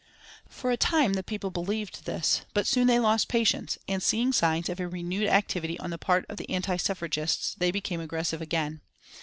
For 0.49 0.71
a 0.71 0.77
time 0.77 1.13
the 1.13 1.21
people 1.21 1.51
believed 1.51 2.05
this, 2.05 2.41
but 2.55 2.65
soon 2.65 2.87
they 2.87 2.97
lost 2.97 3.27
patience, 3.27 3.77
and 3.87 4.01
seeing 4.01 4.33
signs 4.33 4.67
of 4.67 4.79
a 4.79 4.87
renewed 4.87 5.27
activity 5.27 5.79
on 5.79 5.91
the 5.91 5.99
part 5.99 6.25
of 6.27 6.37
the 6.37 6.49
anti 6.49 6.77
suffragists, 6.77 7.53
they 7.53 7.69
became 7.69 7.99
aggressive 8.01 8.41
again. 8.41 8.81